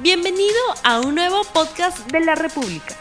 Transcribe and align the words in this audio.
Bienvenido 0.00 0.54
a 0.84 1.00
un 1.00 1.16
nuevo 1.16 1.42
podcast 1.52 2.08
de 2.12 2.20
la 2.20 2.36
República. 2.36 2.94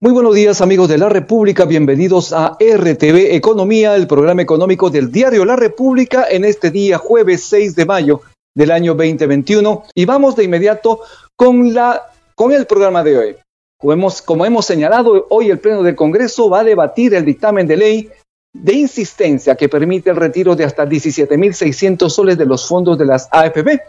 Muy 0.00 0.12
buenos 0.12 0.36
días 0.36 0.60
amigos 0.60 0.88
de 0.88 0.98
la 0.98 1.08
República, 1.08 1.64
bienvenidos 1.64 2.32
a 2.32 2.56
RTV 2.60 3.34
Economía, 3.34 3.96
el 3.96 4.06
programa 4.06 4.40
económico 4.42 4.88
del 4.88 5.10
diario 5.10 5.44
La 5.44 5.56
República 5.56 6.26
en 6.30 6.44
este 6.44 6.70
día 6.70 6.96
jueves 6.96 7.42
6 7.46 7.74
de 7.74 7.86
mayo 7.86 8.20
del 8.54 8.70
año 8.70 8.94
2021 8.94 9.82
y 9.96 10.04
vamos 10.04 10.36
de 10.36 10.44
inmediato 10.44 11.00
con, 11.34 11.74
la, 11.74 12.12
con 12.36 12.52
el 12.52 12.64
programa 12.66 13.02
de 13.02 13.18
hoy. 13.18 13.36
Como 13.80 13.92
hemos, 13.92 14.22
como 14.22 14.46
hemos 14.46 14.64
señalado, 14.64 15.26
hoy 15.30 15.50
el 15.50 15.58
Pleno 15.58 15.82
del 15.82 15.96
Congreso 15.96 16.48
va 16.48 16.60
a 16.60 16.64
debatir 16.64 17.14
el 17.14 17.24
dictamen 17.24 17.66
de 17.66 17.76
ley 17.76 18.10
de 18.52 18.74
insistencia 18.74 19.56
que 19.56 19.68
permite 19.68 20.10
el 20.10 20.16
retiro 20.16 20.54
de 20.54 20.64
hasta 20.64 20.86
17.600 20.86 22.08
soles 22.08 22.38
de 22.38 22.46
los 22.46 22.68
fondos 22.68 22.96
de 22.96 23.06
las 23.06 23.28
AFP. 23.32 23.80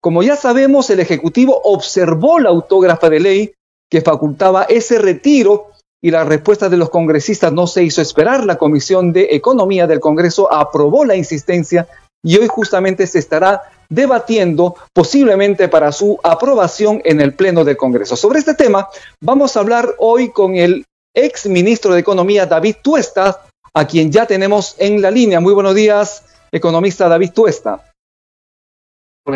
Como 0.00 0.22
ya 0.22 0.36
sabemos, 0.36 0.90
el 0.90 1.00
Ejecutivo 1.00 1.60
observó 1.64 2.38
la 2.38 2.50
autógrafa 2.50 3.10
de 3.10 3.20
ley 3.20 3.52
que 3.90 4.00
facultaba 4.00 4.64
ese 4.64 4.98
retiro 4.98 5.70
y 6.00 6.10
la 6.10 6.24
respuesta 6.24 6.68
de 6.68 6.76
los 6.76 6.90
congresistas 6.90 7.52
no 7.52 7.66
se 7.66 7.82
hizo 7.82 8.00
esperar. 8.00 8.44
La 8.44 8.58
Comisión 8.58 9.12
de 9.12 9.28
Economía 9.32 9.86
del 9.86 9.98
Congreso 9.98 10.52
aprobó 10.52 11.04
la 11.04 11.16
insistencia 11.16 11.88
y 12.22 12.36
hoy 12.36 12.46
justamente 12.48 13.06
se 13.06 13.18
estará 13.18 13.62
debatiendo 13.88 14.76
posiblemente 14.92 15.68
para 15.68 15.90
su 15.90 16.18
aprobación 16.22 17.00
en 17.04 17.20
el 17.20 17.34
Pleno 17.34 17.64
del 17.64 17.76
Congreso. 17.76 18.16
Sobre 18.16 18.38
este 18.38 18.54
tema 18.54 18.88
vamos 19.20 19.56
a 19.56 19.60
hablar 19.60 19.94
hoy 19.98 20.30
con 20.30 20.54
el 20.56 20.84
ex 21.14 21.46
ministro 21.46 21.94
de 21.94 22.00
Economía, 22.00 22.46
David 22.46 22.76
Tuesta, 22.82 23.46
a 23.74 23.86
quien 23.86 24.12
ya 24.12 24.26
tenemos 24.26 24.76
en 24.78 25.02
la 25.02 25.10
línea. 25.10 25.40
Muy 25.40 25.54
buenos 25.54 25.74
días, 25.74 26.22
economista 26.52 27.08
David 27.08 27.32
Tuesta. 27.32 27.87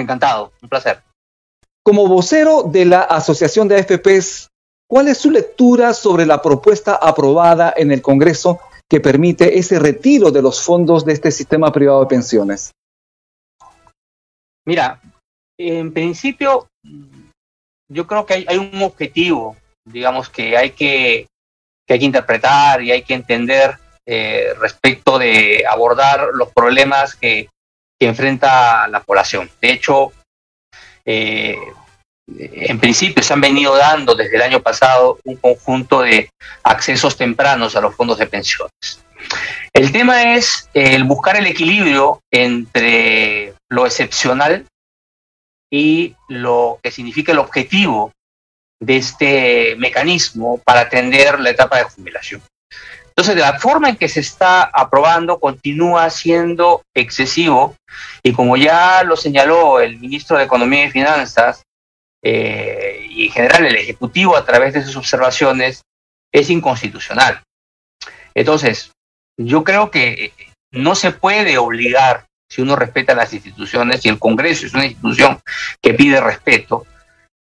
Encantado, 0.01 0.53
un 0.63 0.69
placer. 0.69 1.03
Como 1.85 2.07
vocero 2.07 2.63
de 2.63 2.85
la 2.85 3.03
Asociación 3.03 3.69
de 3.69 3.77
AFPs, 3.77 4.49
¿cuál 4.89 5.09
es 5.09 5.19
su 5.19 5.31
lectura 5.31 5.95
sobre 5.95 6.27
la 6.27 6.41
propuesta 6.41 6.95
aprobada 6.95 7.75
en 7.77 7.91
el 7.91 8.01
Congreso 8.03 8.61
que 8.89 9.01
permite 9.01 9.59
ese 9.59 9.79
retiro 9.79 10.31
de 10.31 10.43
los 10.43 10.63
fondos 10.63 11.05
de 11.05 11.13
este 11.13 11.31
sistema 11.31 11.73
privado 11.73 12.01
de 12.01 12.07
pensiones? 12.07 12.71
Mira, 14.65 15.01
en 15.59 15.93
principio, 15.93 16.69
yo 17.89 18.07
creo 18.07 18.27
que 18.27 18.45
hay, 18.47 18.59
un 18.59 18.83
objetivo, 18.83 19.57
digamos, 19.85 20.29
que 20.29 20.57
hay 20.57 20.71
que, 20.71 21.27
que 21.87 21.95
hay 21.95 21.99
que 21.99 22.07
interpretar 22.07 22.83
y 22.83 22.93
hay 22.93 23.03
que 23.03 23.15
entender 23.15 23.77
eh, 24.07 24.55
respecto 24.59 25.19
de 25.19 25.65
abordar 25.69 26.29
los 26.35 26.53
problemas 26.53 27.17
que, 27.17 27.49
que 28.03 28.09
enfrenta 28.09 28.89
la 28.89 28.99
población. 28.99 29.49
De 29.61 29.71
hecho, 29.71 30.13
eh, 31.05 31.57
en 32.27 32.81
principio 32.81 33.23
se 33.23 33.33
han 33.33 33.41
venido 33.41 33.77
dando 33.77 34.17
desde 34.17 34.35
el 34.35 34.43
año 34.43 34.61
pasado 34.61 35.21
un 35.23 35.37
conjunto 35.37 36.03
de 36.03 36.29
accesos 36.65 37.17
tempranos 37.17 37.77
a 37.77 37.81
los 37.81 37.95
fondos 37.95 38.19
de 38.19 38.27
pensiones. 38.27 39.05
El 39.73 39.93
tema 39.93 40.35
es 40.35 40.69
el 40.75 41.05
buscar 41.05 41.37
el 41.37 41.47
equilibrio 41.47 42.21
entre 42.33 43.55
lo 43.71 43.87
excepcional 43.87 44.67
y 45.71 46.17
lo 46.27 46.81
que 46.83 46.91
significa 46.91 47.31
el 47.31 47.39
objetivo 47.39 48.11
de 48.81 48.97
este 48.97 49.77
mecanismo 49.77 50.59
para 50.59 50.81
atender 50.81 51.39
la 51.39 51.51
etapa 51.51 51.79
de 51.79 51.85
jubilación. 51.85 52.43
Entonces, 53.15 53.37
la 53.37 53.59
forma 53.59 53.91
en 53.91 53.97
que 53.97 54.09
se 54.09 54.21
está 54.21 54.63
aprobando 54.63 55.39
continúa 55.39 56.09
siendo 56.09 56.83
excesivo 56.95 57.77
y 58.23 58.33
como 58.33 58.57
ya 58.57 59.03
lo 59.05 59.17
señaló 59.17 59.81
el 59.81 59.99
ministro 59.99 60.39
de 60.39 60.45
Economía 60.45 60.87
y 60.87 60.91
Finanzas 60.91 61.63
eh, 62.25 63.07
y 63.11 63.27
en 63.27 63.33
general 63.33 63.67
el 63.67 63.77
Ejecutivo 63.77 64.35
a 64.35 64.47
través 64.47 64.73
de 64.73 64.83
sus 64.83 64.97
observaciones, 64.97 65.83
es 66.33 66.49
inconstitucional. 66.49 67.43
Entonces, 68.35 68.93
yo 69.39 69.63
creo 69.63 69.91
que 69.91 70.33
no 70.71 70.95
se 70.95 71.11
puede 71.11 71.59
obligar, 71.59 72.25
si 72.51 72.63
uno 72.63 72.77
respeta 72.77 73.15
las 73.15 73.35
instituciones, 73.35 74.07
y 74.07 74.09
el 74.09 74.19
Congreso 74.19 74.65
es 74.65 74.73
una 74.73 74.87
institución 74.87 75.39
que 75.83 75.93
pide 75.93 76.19
respeto, 76.19 76.87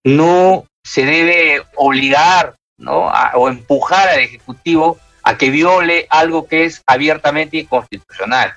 no 0.05 0.67
se 0.85 1.07
debe 1.07 1.63
obligar 1.77 2.57
o 2.85 3.49
empujar 3.49 4.11
al 4.11 4.21
Ejecutivo 4.21 4.99
a 5.23 5.39
que 5.39 5.51
viole 5.51 6.07
algo 6.11 6.47
que 6.47 6.65
es 6.65 6.83
abiertamente 6.87 7.59
inconstitucional. 7.59 8.55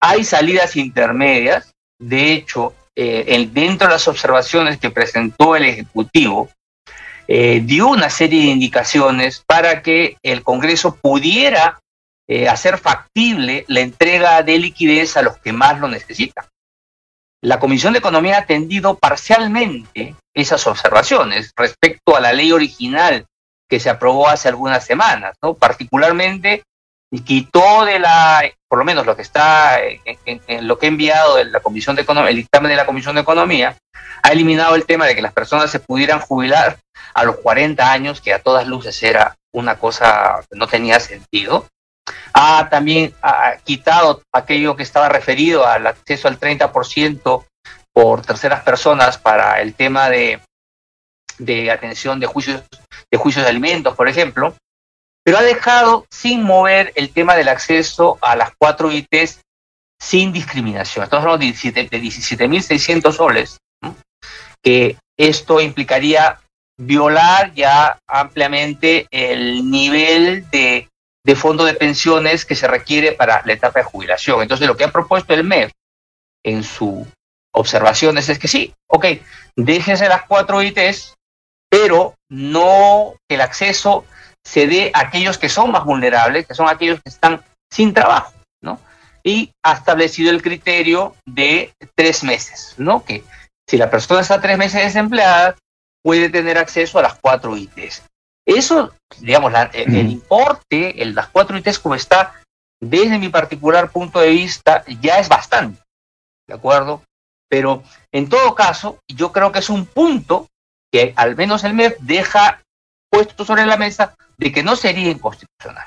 Hay 0.00 0.24
salidas 0.24 0.76
intermedias, 0.76 1.72
de 1.98 2.32
hecho, 2.32 2.74
eh, 2.96 3.48
dentro 3.52 3.86
de 3.88 3.94
las 3.94 4.08
observaciones 4.08 4.78
que 4.78 4.90
presentó 4.90 5.56
el 5.56 5.64
Ejecutivo, 5.64 6.50
eh, 7.28 7.60
dio 7.64 7.88
una 7.88 8.10
serie 8.10 8.42
de 8.42 8.48
indicaciones 8.48 9.44
para 9.46 9.82
que 9.82 10.16
el 10.22 10.42
Congreso 10.42 10.96
pudiera 10.96 11.80
eh, 12.28 12.48
hacer 12.48 12.78
factible 12.78 13.64
la 13.68 13.80
entrega 13.80 14.42
de 14.42 14.58
liquidez 14.58 15.16
a 15.16 15.22
los 15.22 15.38
que 15.38 15.52
más 15.52 15.78
lo 15.78 15.88
necesitan. 15.88 16.44
La 17.42 17.58
Comisión 17.58 17.92
de 17.92 18.00
Economía 18.00 18.36
ha 18.36 18.40
atendido 18.40 18.98
parcialmente 18.98 20.14
esas 20.34 20.66
observaciones 20.66 21.52
respecto 21.56 22.16
a 22.16 22.20
la 22.20 22.32
ley 22.32 22.52
original 22.52 23.24
que 23.70 23.80
se 23.80 23.88
aprobó 23.88 24.28
hace 24.28 24.48
algunas 24.48 24.84
semanas, 24.84 25.36
¿no? 25.40 25.54
Particularmente 25.54 26.64
quitó 27.24 27.84
de 27.84 27.98
la, 27.98 28.42
por 28.68 28.78
lo 28.78 28.84
menos 28.84 29.06
lo 29.06 29.16
que 29.16 29.22
está 29.22 29.80
lo 30.60 30.78
que 30.78 30.86
ha 30.86 30.88
enviado 30.88 31.42
la 31.44 31.60
Comisión 31.60 31.96
de 31.96 32.02
Economía, 32.02 32.30
el 32.30 32.36
dictamen 32.36 32.70
de 32.70 32.76
la 32.76 32.86
Comisión 32.86 33.14
de 33.14 33.22
Economía, 33.22 33.76
ha 34.22 34.28
eliminado 34.32 34.74
el 34.74 34.86
tema 34.86 35.06
de 35.06 35.14
que 35.14 35.22
las 35.22 35.32
personas 35.32 35.70
se 35.70 35.80
pudieran 35.80 36.20
jubilar 36.20 36.78
a 37.14 37.24
los 37.24 37.38
40 37.38 37.90
años, 37.90 38.20
que 38.20 38.32
a 38.32 38.40
todas 38.40 38.66
luces 38.66 39.02
era 39.02 39.36
una 39.52 39.76
cosa 39.76 40.40
que 40.48 40.56
no 40.56 40.66
tenía 40.66 41.00
sentido. 41.00 41.66
Ha 42.32 42.68
también 42.68 43.14
quitado 43.64 44.22
aquello 44.32 44.76
que 44.76 44.82
estaba 44.82 45.08
referido 45.08 45.66
al 45.66 45.86
acceso 45.86 46.28
al 46.28 46.38
30% 46.38 47.44
por 47.92 48.22
terceras 48.22 48.62
personas 48.62 49.18
para 49.18 49.60
el 49.60 49.74
tema 49.74 50.08
de, 50.08 50.40
de 51.38 51.70
atención 51.70 52.20
de 52.20 52.26
juicios 52.26 52.62
de 53.10 53.18
juicios 53.18 53.44
de 53.44 53.50
alimentos, 53.50 53.96
por 53.96 54.08
ejemplo, 54.08 54.54
pero 55.24 55.38
ha 55.38 55.42
dejado 55.42 56.06
sin 56.10 56.42
mover 56.42 56.92
el 56.94 57.10
tema 57.12 57.36
del 57.36 57.48
acceso 57.48 58.18
a 58.22 58.36
las 58.36 58.52
cuatro 58.58 58.90
ITs 58.90 59.40
sin 60.00 60.32
discriminación. 60.32 61.04
Estamos 61.04 61.24
hablando 61.24 61.46
de 61.46 61.52
17.600 61.52 63.12
soles, 63.12 63.58
que 64.62 64.96
esto 65.18 65.60
implicaría 65.60 66.40
violar 66.78 67.52
ya 67.54 67.98
ampliamente 68.06 69.06
el 69.10 69.70
nivel 69.70 70.48
de, 70.50 70.88
de, 71.24 71.36
fondo 71.36 71.64
de 71.64 71.74
pensiones 71.74 72.46
que 72.46 72.54
se 72.54 72.66
requiere 72.66 73.12
para 73.12 73.42
la 73.44 73.52
etapa 73.52 73.80
de 73.80 73.84
jubilación. 73.84 74.40
Entonces, 74.40 74.66
lo 74.66 74.76
que 74.76 74.84
ha 74.84 74.92
propuesto 74.92 75.34
el 75.34 75.44
MEF 75.44 75.70
en 76.42 76.64
sus 76.64 77.06
observaciones 77.52 78.28
es 78.30 78.38
que 78.38 78.48
sí, 78.48 78.72
ok, 78.88 79.06
déjense 79.56 80.08
las 80.08 80.22
cuatro 80.22 80.62
ITs, 80.62 81.14
pero 81.70 82.14
no 82.28 83.14
que 83.28 83.36
el 83.36 83.40
acceso 83.40 84.04
se 84.44 84.66
dé 84.66 84.90
a 84.92 85.00
aquellos 85.00 85.38
que 85.38 85.48
son 85.48 85.70
más 85.70 85.84
vulnerables, 85.84 86.46
que 86.46 86.54
son 86.54 86.68
aquellos 86.68 87.00
que 87.00 87.08
están 87.08 87.42
sin 87.70 87.94
trabajo, 87.94 88.32
¿no? 88.60 88.80
Y 89.22 89.52
ha 89.62 89.74
establecido 89.74 90.30
el 90.30 90.42
criterio 90.42 91.14
de 91.24 91.72
tres 91.94 92.24
meses, 92.24 92.74
¿no? 92.76 93.04
Que 93.04 93.22
si 93.68 93.76
la 93.76 93.90
persona 93.90 94.20
está 94.20 94.40
tres 94.40 94.58
meses 94.58 94.82
desempleada, 94.82 95.56
puede 96.02 96.28
tener 96.28 96.58
acceso 96.58 96.98
a 96.98 97.02
las 97.02 97.14
cuatro 97.14 97.56
ITs. 97.56 98.02
Eso, 98.46 98.92
digamos, 99.18 99.52
el, 99.72 100.10
importe, 100.10 101.00
el, 101.00 101.14
las 101.14 101.28
cuatro 101.28 101.56
ITs 101.56 101.78
como 101.78 101.94
está, 101.94 102.34
desde 102.80 103.18
mi 103.18 103.28
particular 103.28 103.90
punto 103.92 104.18
de 104.18 104.30
vista, 104.30 104.82
ya 105.00 105.18
es 105.18 105.28
bastante, 105.28 105.80
¿de 106.48 106.54
acuerdo? 106.54 107.02
Pero 107.48 107.82
en 108.10 108.28
todo 108.28 108.54
caso, 108.54 108.98
yo 109.06 109.30
creo 109.30 109.52
que 109.52 109.58
es 109.58 109.70
un 109.70 109.86
punto 109.86 110.48
que 110.92 111.12
al 111.16 111.36
menos 111.36 111.64
el 111.64 111.74
MEF 111.74 111.96
deja 112.00 112.62
puesto 113.10 113.44
sobre 113.44 113.66
la 113.66 113.76
mesa 113.76 114.14
de 114.38 114.52
que 114.52 114.62
no 114.62 114.76
sería 114.76 115.10
inconstitucional. 115.10 115.86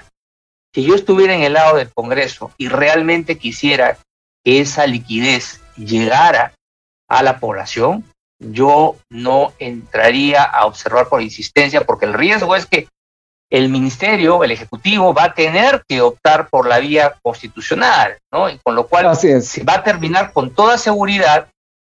Si 0.74 0.84
yo 0.84 0.96
estuviera 0.96 1.36
en 1.36 1.44
el 1.44 1.54
lado 1.54 1.78
del 1.78 1.94
Congreso 1.94 2.52
y 2.58 2.68
realmente 2.68 3.38
quisiera 3.38 3.98
que 4.44 4.60
esa 4.60 4.88
liquidez 4.88 5.62
llegara 5.78 6.54
a 7.08 7.24
la 7.24 7.40
población, 7.40 8.04
yo 8.40 8.98
no 9.10 9.54
entraría 9.60 10.44
a 10.44 10.66
observar 10.66 11.08
por 11.08 11.22
insistencia, 11.22 11.86
porque 11.86 12.06
el 12.06 12.14
riesgo 12.14 12.56
es 12.56 12.66
que 12.66 12.88
el 13.50 13.70
ministerio, 13.70 14.44
el 14.44 14.52
ejecutivo, 14.52 15.14
va 15.14 15.26
a 15.26 15.34
tener 15.34 15.84
que 15.88 16.02
optar 16.02 16.50
por 16.50 16.68
la 16.68 16.80
vía 16.80 17.16
constitucional, 17.22 18.18
¿no? 18.32 18.50
Y 18.50 18.58
con 18.58 18.76
lo 18.76 18.88
cual 18.88 19.16
se 19.16 19.64
va 19.64 19.76
a 19.76 19.84
terminar 19.84 20.34
con 20.34 20.56
toda 20.56 20.78
seguridad, 20.78 21.48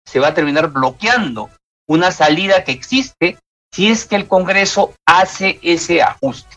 se 0.04 0.18
va 0.18 0.28
a 0.28 0.34
terminar 0.34 0.68
bloqueando 0.68 1.50
una 1.86 2.10
salida 2.10 2.64
que 2.64 2.72
existe 2.72 3.38
si 3.72 3.88
es 3.88 4.04
que 4.04 4.16
el 4.16 4.28
Congreso 4.28 4.92
hace 5.06 5.58
ese 5.62 6.00
ajuste. 6.00 6.56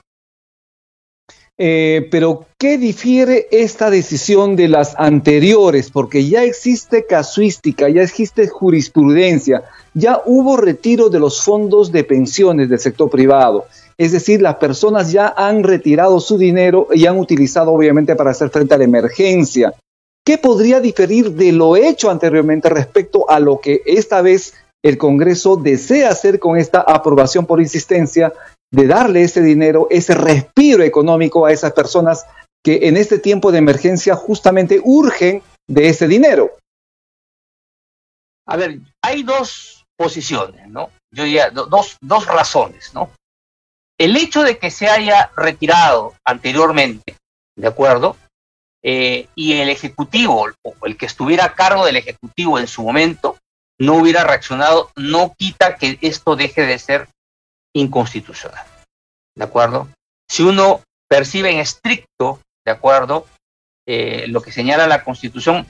Eh, 1.59 2.07
pero, 2.12 2.45
¿qué 2.59 2.77
difiere 2.77 3.47
esta 3.50 3.89
decisión 3.89 4.56
de 4.56 4.68
las 4.68 4.94
anteriores? 5.00 5.89
Porque 5.89 6.27
ya 6.27 6.44
existe 6.44 7.07
casuística, 7.07 7.89
ya 7.89 8.03
existe 8.03 8.47
jurisprudencia, 8.47 9.63
ya 9.95 10.21
hubo 10.25 10.57
retiro 10.57 11.09
de 11.09 11.19
los 11.19 11.41
fondos 11.41 11.91
de 11.91 12.03
pensiones 12.03 12.69
del 12.69 12.79
sector 12.79 13.09
privado. 13.09 13.65
Es 13.97 14.12
decir, 14.12 14.44
las 14.44 14.57
personas 14.57 15.12
ya 15.12 15.33
han 15.35 15.63
retirado 15.63 16.19
su 16.19 16.38
dinero 16.38 16.89
y 16.94 17.07
han 17.07 17.18
utilizado 17.18 17.74
obviamente 17.74 18.15
para 18.15 18.29
hacer 18.29 18.51
frente 18.51 18.75
a 18.75 18.77
la 18.77 18.83
emergencia. 18.83 19.74
¿Qué 20.24 20.38
podría 20.38 20.79
diferir 20.79 21.31
de 21.31 21.53
lo 21.53 21.75
hecho 21.75 22.12
anteriormente 22.12 22.69
respecto 22.69 23.27
a 23.27 23.39
lo 23.39 23.59
que 23.59 23.81
esta 23.88 24.21
vez 24.21 24.53
el 24.83 24.97
Congreso 24.97 25.57
desea 25.57 26.09
hacer 26.09 26.39
con 26.39 26.57
esta 26.57 26.81
aprobación 26.81 27.45
por 27.45 27.62
insistencia 27.62 28.33
de 28.71 28.88
darle 28.88 29.24
ese 29.24 29.41
dinero, 29.41 29.88
ese 29.89 30.13
respiro 30.13 30.83
económico 30.83 31.45
a 31.45 31.51
esas 31.51 31.74
personas 31.74 32.25
que 32.63 32.88
en 32.88 32.97
este 32.97 33.19
tiempo 33.19 33.51
de 33.51 33.59
emergencia 33.59 34.15
justamente 34.15 34.81
urgen 34.83 35.41
de 35.68 35.89
ese 35.89 36.07
dinero. 36.07 36.51
A 38.45 38.57
ver, 38.57 38.79
hay 39.01 39.24
dos 39.24 39.85
posiciones, 39.97 40.68
¿no? 40.68 40.89
Yo 41.13 41.24
diría 41.24 41.50
dos, 41.50 41.97
dos 42.01 42.25
razones, 42.27 42.94
¿no? 42.94 43.12
El 43.97 44.15
hecho 44.15 44.44
de 44.44 44.57
que 44.57 44.69
se 44.69 44.88
haya 44.88 45.31
retirado 45.35 46.13
anteriormente, 46.24 47.18
¿de 47.57 47.68
acuerdo? 47.68 48.15
Eh, 48.83 49.27
y 49.35 49.53
el 49.53 49.69
Ejecutivo, 49.69 50.47
o 50.63 50.85
el 50.85 50.97
que 50.97 51.07
estuviera 51.07 51.45
a 51.45 51.53
cargo 51.56 51.85
del 51.85 51.97
Ejecutivo 51.97 52.59
en 52.59 52.68
su 52.68 52.83
momento, 52.83 53.38
no 53.79 53.95
hubiera 53.95 54.24
reaccionado, 54.24 54.91
no 54.95 55.33
quita 55.38 55.75
que 55.75 55.97
esto 56.01 56.35
deje 56.35 56.65
de 56.65 56.79
ser 56.79 57.07
inconstitucional. 57.74 58.65
¿De 59.35 59.44
acuerdo? 59.44 59.88
Si 60.29 60.44
uno 60.44 60.81
percibe 61.07 61.51
en 61.51 61.59
estricto, 61.59 62.41
¿de 62.65 62.71
acuerdo? 62.71 63.27
Eh, 63.88 64.25
lo 64.27 64.41
que 64.41 64.51
señala 64.51 64.88
la 64.88 65.03
Constitución, 65.03 65.65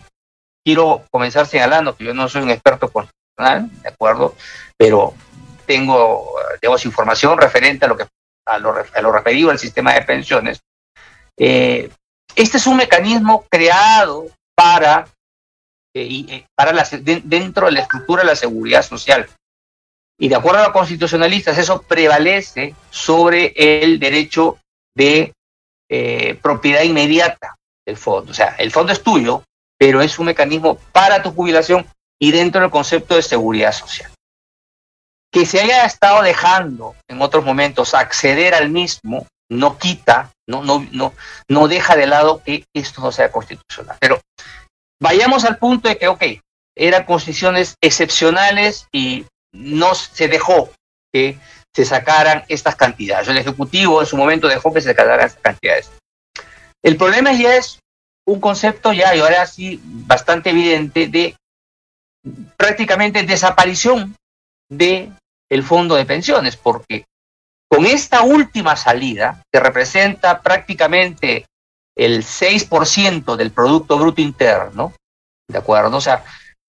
quiero 0.65 1.03
comenzar 1.11 1.45
señalando 1.45 1.95
que 1.95 2.05
yo 2.05 2.13
no 2.13 2.27
soy 2.29 2.41
un 2.43 2.49
experto 2.49 2.89
constitucional, 2.89 3.69
¿de 3.81 3.89
acuerdo? 3.89 4.35
Pero 4.77 5.13
tengo, 5.65 6.33
digamos, 6.61 6.85
información 6.85 7.37
referente 7.37 7.85
a 7.85 7.89
lo 7.89 7.97
que 7.97 8.07
a 8.47 8.59
lo, 8.59 9.11
referido 9.11 9.51
al 9.51 9.59
sistema 9.59 9.93
de 9.93 10.01
pensiones. 10.03 10.61
Eh, 11.37 11.91
este 12.35 12.57
es 12.57 12.67
un 12.67 12.77
mecanismo 12.77 13.45
creado 13.49 14.25
para, 14.55 15.07
eh, 16.01 16.45
para 16.55 16.71
dentro 17.01 17.67
de 17.67 17.71
la 17.71 17.81
estructura 17.81 18.23
de 18.23 18.27
la 18.27 18.35
seguridad 18.35 18.83
social. 18.83 19.27
Y 20.19 20.29
de 20.29 20.35
acuerdo 20.35 20.59
a 20.59 20.63
los 20.63 20.73
constitucionalistas, 20.73 21.57
eso 21.57 21.81
prevalece 21.83 22.73
sobre 22.89 23.53
el 23.55 23.99
derecho 23.99 24.57
de 24.95 25.33
eh, 25.89 26.35
propiedad 26.41 26.81
inmediata 26.81 27.55
del 27.85 27.97
fondo. 27.97 28.31
O 28.31 28.33
sea, 28.33 28.55
el 28.57 28.71
fondo 28.71 28.91
es 28.91 29.03
tuyo, 29.03 29.43
pero 29.77 30.01
es 30.01 30.17
un 30.17 30.25
mecanismo 30.25 30.79
para 30.91 31.21
tu 31.21 31.31
jubilación 31.31 31.85
y 32.19 32.31
dentro 32.31 32.61
del 32.61 32.71
concepto 32.71 33.15
de 33.15 33.21
seguridad 33.21 33.71
social. 33.71 34.11
Que 35.31 35.45
se 35.45 35.61
haya 35.61 35.85
estado 35.85 36.23
dejando 36.23 36.95
en 37.07 37.21
otros 37.21 37.45
momentos 37.45 37.93
acceder 37.93 38.55
al 38.55 38.69
mismo 38.69 39.27
no 39.49 39.77
quita, 39.77 40.31
no, 40.47 40.63
no, 40.63 40.85
no, 40.91 41.13
no 41.47 41.67
deja 41.67 41.95
de 41.95 42.07
lado 42.07 42.41
que 42.43 42.65
esto 42.73 43.01
no 43.01 43.11
sea 43.11 43.31
constitucional. 43.31 43.97
Pero 43.99 44.19
vayamos 45.01 45.45
al 45.45 45.57
punto 45.57 45.89
de 45.89 45.97
que, 45.97 46.07
ok, 46.07 46.23
eran 46.75 47.05
constituciones 47.05 47.75
excepcionales 47.81 48.87
y 48.91 49.25
no 49.53 49.95
se 49.95 50.27
dejó 50.27 50.71
que 51.11 51.39
se 51.75 51.85
sacaran 51.85 52.43
estas 52.47 52.75
cantidades. 52.75 53.27
El 53.27 53.37
Ejecutivo 53.37 54.01
en 54.01 54.07
su 54.07 54.17
momento 54.17 54.47
dejó 54.47 54.73
que 54.73 54.81
se 54.81 54.89
sacaran 54.89 55.25
estas 55.25 55.41
cantidades. 55.41 55.91
El 56.83 56.97
problema 56.97 57.33
ya 57.33 57.55
es 57.55 57.79
un 58.27 58.39
concepto 58.39 58.93
ya, 58.93 59.15
y 59.15 59.19
ahora 59.19 59.45
sí, 59.47 59.79
bastante 59.83 60.49
evidente 60.49 61.07
de 61.07 61.35
prácticamente 62.57 63.23
desaparición 63.23 64.15
de 64.69 65.11
el 65.49 65.63
fondo 65.63 65.95
de 65.95 66.05
pensiones, 66.05 66.57
porque 66.57 67.05
con 67.69 67.85
esta 67.85 68.21
última 68.21 68.75
salida, 68.75 69.43
que 69.51 69.59
representa 69.59 70.41
prácticamente 70.41 71.45
el 71.97 72.23
6% 72.23 73.35
del 73.35 73.51
Producto 73.51 73.97
Bruto 73.97 74.21
Interno, 74.21 74.93
¿de 75.49 75.57
acuerdo? 75.57 75.97
O 75.97 76.01
sea, 76.01 76.23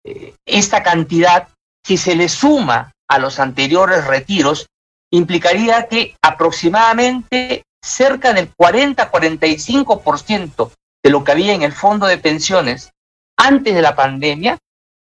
eh, 0.04 0.34
esta 0.46 0.82
cantidad 0.82 1.50
si 1.88 1.96
se 1.96 2.16
le 2.16 2.28
suma 2.28 2.92
a 3.08 3.18
los 3.18 3.40
anteriores 3.40 4.06
retiros, 4.06 4.68
implicaría 5.10 5.88
que 5.88 6.18
aproximadamente 6.22 7.64
cerca 7.82 8.34
del 8.34 8.54
40-45% 8.54 10.72
de 11.02 11.10
lo 11.10 11.24
que 11.24 11.32
había 11.32 11.54
en 11.54 11.62
el 11.62 11.72
fondo 11.72 12.08
de 12.08 12.18
pensiones 12.18 12.92
antes 13.38 13.74
de 13.74 13.82
la 13.82 13.96
pandemia 13.96 14.58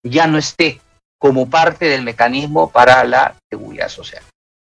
ya 0.05 0.27
no 0.27 0.39
esté 0.39 0.81
como 1.21 1.49
parte 1.49 1.85
del 1.85 2.03
mecanismo 2.03 2.73
para 2.73 3.05
la 3.05 3.37
seguridad 3.49 3.89
social. 3.89 4.25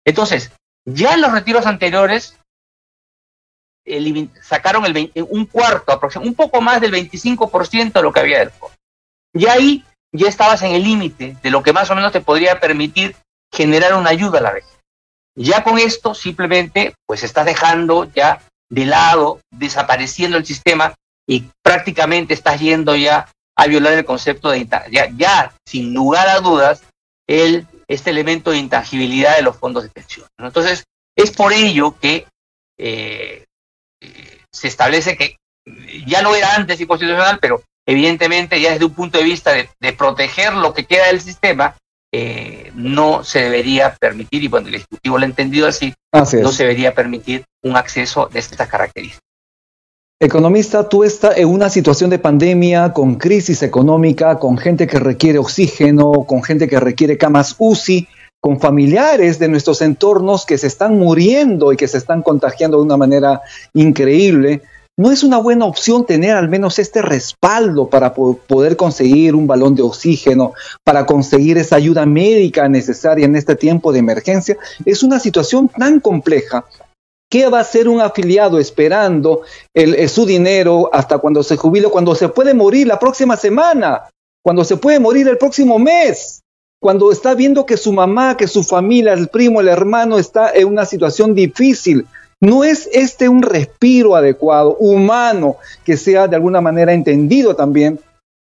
Entonces, 0.04 0.52
ya 0.84 1.14
en 1.14 1.22
los 1.22 1.32
retiros 1.32 1.66
anteriores 1.66 2.38
sacaron 4.42 4.84
el 4.84 5.10
un 5.30 5.46
cuarto, 5.46 5.92
aproximadamente, 5.92 6.42
un 6.42 6.48
poco 6.48 6.60
más 6.60 6.80
del 6.80 6.92
25% 6.92 7.92
de 7.92 8.02
lo 8.02 8.12
que 8.12 8.20
había 8.20 8.40
del 8.40 8.50
fondo. 8.50 8.76
Y 9.32 9.46
ahí 9.46 9.84
ya 10.12 10.28
estabas 10.28 10.62
en 10.62 10.72
el 10.72 10.82
límite 10.82 11.36
de 11.42 11.50
lo 11.50 11.62
que 11.62 11.72
más 11.72 11.90
o 11.90 11.94
menos 11.94 12.12
te 12.12 12.20
podría 12.20 12.58
permitir 12.58 13.16
generar 13.52 13.94
una 13.94 14.10
ayuda 14.10 14.38
a 14.38 14.42
la 14.42 14.50
región. 14.52 14.76
Ya 15.36 15.62
con 15.62 15.78
esto 15.78 16.14
simplemente 16.14 16.94
pues 17.06 17.22
estás 17.22 17.44
dejando 17.44 18.10
ya 18.12 18.40
de 18.70 18.86
lado, 18.86 19.40
desapareciendo 19.50 20.36
el 20.36 20.46
sistema 20.46 20.94
y 21.28 21.44
prácticamente 21.62 22.34
estás 22.34 22.60
yendo 22.60 22.96
ya 22.96 23.28
a 23.56 23.66
violar 23.66 23.92
el 23.92 24.04
concepto 24.04 24.50
de 24.50 24.66
ya, 24.90 25.10
ya 25.16 25.54
sin 25.66 25.92
lugar 25.92 26.28
a 26.28 26.40
dudas 26.40 26.82
el 27.26 27.66
este 27.88 28.10
elemento 28.10 28.50
de 28.50 28.58
intangibilidad 28.58 29.36
de 29.36 29.42
los 29.42 29.56
fondos 29.56 29.84
de 29.84 29.90
pensión. 29.90 30.26
Entonces 30.38 30.84
es 31.16 31.30
por 31.30 31.52
ello 31.52 31.98
que 31.98 32.26
eh, 32.78 33.45
se 34.56 34.68
establece 34.68 35.16
que 35.16 35.36
ya 36.06 36.22
no 36.22 36.34
era 36.34 36.54
antes 36.54 36.80
inconstitucional, 36.80 37.38
pero 37.40 37.62
evidentemente 37.86 38.60
ya 38.60 38.72
desde 38.72 38.84
un 38.84 38.94
punto 38.94 39.18
de 39.18 39.24
vista 39.24 39.52
de, 39.52 39.92
proteger 39.92 40.54
lo 40.54 40.72
que 40.72 40.84
queda 40.84 41.06
del 41.06 41.20
sistema, 41.20 41.76
eh, 42.12 42.72
no 42.74 43.24
se 43.24 43.40
debería 43.40 43.94
permitir, 43.94 44.44
y 44.44 44.48
cuando 44.48 44.68
el 44.68 44.76
Ejecutivo 44.76 45.18
lo 45.18 45.24
ha 45.24 45.28
entendido 45.28 45.66
así, 45.66 45.92
no 46.12 46.52
se 46.52 46.62
debería 46.62 46.94
permitir 46.94 47.44
un 47.62 47.76
acceso 47.76 48.28
de 48.32 48.38
estas 48.38 48.68
características. 48.68 49.20
Economista, 50.18 50.88
tú 50.88 51.04
estás 51.04 51.36
en 51.36 51.48
una 51.48 51.68
situación 51.68 52.08
de 52.08 52.18
pandemia, 52.18 52.94
con 52.94 53.16
crisis 53.16 53.62
económica, 53.62 54.38
con 54.38 54.56
gente 54.56 54.86
que 54.86 54.98
requiere 54.98 55.38
oxígeno, 55.38 56.24
con 56.26 56.42
gente 56.42 56.68
que 56.68 56.80
requiere 56.80 57.18
camas 57.18 57.54
UCI, 57.58 58.08
con 58.40 58.60
familiares 58.60 59.38
de 59.38 59.48
nuestros 59.48 59.82
entornos 59.82 60.46
que 60.46 60.58
se 60.58 60.66
están 60.66 60.98
muriendo 60.98 61.72
y 61.72 61.76
que 61.76 61.88
se 61.88 61.98
están 61.98 62.22
contagiando 62.22 62.78
de 62.78 62.84
una 62.84 62.96
manera 62.96 63.40
increíble. 63.74 64.62
¿No 64.98 65.10
es 65.10 65.22
una 65.22 65.36
buena 65.36 65.66
opción 65.66 66.06
tener 66.06 66.36
al 66.36 66.48
menos 66.48 66.78
este 66.78 67.02
respaldo 67.02 67.90
para 67.90 68.14
poder 68.14 68.76
conseguir 68.76 69.34
un 69.34 69.46
balón 69.46 69.74
de 69.74 69.82
oxígeno, 69.82 70.54
para 70.84 71.04
conseguir 71.04 71.58
esa 71.58 71.76
ayuda 71.76 72.06
médica 72.06 72.66
necesaria 72.68 73.26
en 73.26 73.36
este 73.36 73.56
tiempo 73.56 73.92
de 73.92 73.98
emergencia? 73.98 74.56
Es 74.86 75.02
una 75.02 75.20
situación 75.20 75.68
tan 75.68 76.00
compleja. 76.00 76.64
¿Qué 77.30 77.48
va 77.48 77.58
a 77.58 77.62
hacer 77.62 77.88
un 77.88 78.00
afiliado 78.00 78.58
esperando 78.58 79.42
el, 79.74 80.08
su 80.08 80.24
dinero 80.24 80.88
hasta 80.92 81.18
cuando 81.18 81.42
se 81.42 81.56
jubile, 81.56 81.88
cuando 81.88 82.14
se 82.14 82.28
puede 82.28 82.54
morir 82.54 82.86
la 82.86 82.98
próxima 82.98 83.36
semana, 83.36 84.08
cuando 84.42 84.64
se 84.64 84.76
puede 84.76 84.98
morir 84.98 85.28
el 85.28 85.36
próximo 85.36 85.78
mes? 85.78 86.40
Cuando 86.86 87.10
está 87.10 87.34
viendo 87.34 87.66
que 87.66 87.76
su 87.76 87.92
mamá, 87.92 88.36
que 88.36 88.46
su 88.46 88.62
familia, 88.62 89.12
el 89.12 89.26
primo, 89.26 89.60
el 89.60 89.66
hermano 89.66 90.18
está 90.18 90.52
en 90.54 90.68
una 90.68 90.84
situación 90.84 91.34
difícil, 91.34 92.06
¿No 92.40 92.62
es 92.62 92.88
este 92.92 93.28
un 93.28 93.42
respiro 93.42 94.14
adecuado, 94.14 94.76
humano, 94.76 95.56
que 95.84 95.96
sea 95.96 96.28
de 96.28 96.36
alguna 96.36 96.60
manera 96.60 96.92
entendido 96.92 97.56
también 97.56 97.98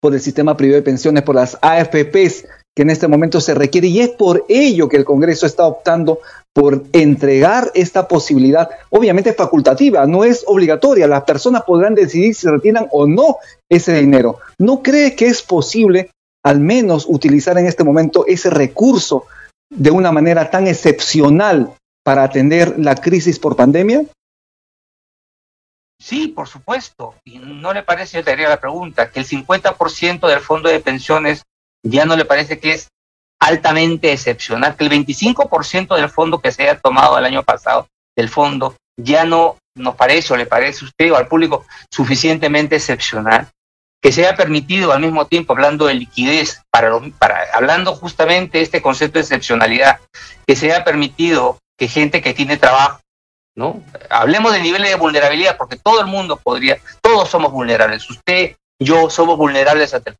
por 0.03 0.13
el 0.13 0.21
sistema 0.21 0.55
privado 0.55 0.77
de 0.77 0.83
pensiones, 0.83 1.23
por 1.23 1.37
las 1.37 1.57
AFPs 1.63 2.45
que 2.75 2.83
en 2.83 2.91
este 2.91 3.09
momento 3.09 3.41
se 3.41 3.55
requiere? 3.55 3.87
Y 3.87 4.01
es 4.01 4.11
por 4.11 4.45
ello 4.51 4.91
que 4.91 4.99
el 4.99 5.07
Congreso 5.07 5.47
está 5.47 5.65
optando 5.65 6.19
por 6.53 6.83
entregar 6.93 7.71
esta 7.75 8.07
posibilidad, 8.07 8.69
obviamente 8.91 9.33
facultativa, 9.33 10.07
no 10.07 10.25
es 10.25 10.45
obligatoria, 10.47 11.07
las 11.07 11.25
personas 11.25 11.63
podrán 11.63 11.95
decidir 11.95 12.35
si 12.35 12.49
retiran 12.49 12.87
o 12.91 13.07
no 13.07 13.39
ese 13.71 13.95
dinero. 13.95 14.41
¿No 14.59 14.83
cree 14.83 15.17
que 15.17 15.25
es 15.25 15.41
posible 15.41 16.11
al 16.47 16.61
menos 16.61 17.07
utilizar 17.09 17.59
en 17.59 17.67
este 17.67 17.83
momento 17.83 18.25
ese 18.25 18.51
recurso 18.51 19.27
de 19.69 19.91
una 19.91 20.13
manera 20.13 20.49
tan 20.49 20.69
excepcional 20.69 21.75
para 22.05 22.23
atender 22.23 22.79
la 22.79 22.95
crisis 22.95 23.41
por 23.41 23.57
pandemia? 23.57 24.05
Sí, 26.01 26.29
por 26.29 26.47
supuesto. 26.47 27.17
Y 27.25 27.41
no 27.41 27.73
le 27.73 27.83
parece, 27.83 28.19
yo 28.19 28.25
te 28.25 28.31
haría 28.31 28.49
la 28.49 28.61
pregunta, 28.61 29.11
que 29.11 29.19
el 29.19 29.27
50% 29.27 30.29
del 30.29 30.39
fondo 30.39 30.69
de 30.69 30.79
pensiones 30.79 31.43
ya 31.83 32.05
no 32.05 32.15
le 32.15 32.25
parece 32.25 32.61
que 32.61 32.75
es 32.75 32.87
altamente 33.41 34.13
excepcional, 34.13 34.77
que 34.77 34.85
el 34.85 34.91
25% 34.91 35.97
del 35.97 36.11
fondo 36.11 36.39
que 36.39 36.53
se 36.53 36.63
haya 36.63 36.79
tomado 36.79 37.19
el 37.19 37.25
año 37.25 37.43
pasado, 37.43 37.89
del 38.17 38.29
fondo, 38.29 38.77
ya 38.97 39.25
no 39.25 39.57
nos 39.77 39.97
parece 39.97 40.33
o 40.33 40.37
le 40.37 40.47
parece 40.47 40.85
a 40.85 40.89
usted 40.89 41.11
o 41.11 41.17
al 41.17 41.27
público 41.27 41.67
suficientemente 41.93 42.77
excepcional, 42.77 43.49
que 44.03 44.13
se 44.13 44.27
haya 44.27 44.37
permitido 44.37 44.93
al 44.93 45.01
mismo 45.01 45.27
tiempo, 45.27 45.53
hablando 45.53 45.87
de 45.87 45.95
liquidez, 45.95 46.63
para, 46.71 46.93
para 47.19 47.45
hablando 47.53 47.95
justamente 47.95 48.59
de 48.59 48.65
este 48.65 48.83
concepto 48.83 49.19
de 49.19 49.23
excepcionalidad, 49.23 50.01
que 50.47 50.57
se 50.57 50.71
haya 50.71 50.85
permitido 50.85 51.59
que 51.79 51.89
gente 51.89 52.23
que 52.23 52.35
tiene 52.35 52.57
trabajo, 52.57 53.01
¿no? 53.57 53.83
Hablemos 54.11 54.53
de 54.53 54.61
niveles 54.61 54.91
de 54.91 54.97
vulnerabilidad, 54.97 55.57
porque 55.57 55.77
todo 55.77 56.01
el 56.01 56.07
mundo 56.07 56.37
podría, 56.37 56.79
todos 57.01 57.29
somos 57.29 57.53
vulnerables, 57.53 58.09
usted, 58.09 58.57
yo 58.79 59.11
somos 59.11 59.37
vulnerables 59.39 59.95
a 59.95 59.99
el 59.99 60.17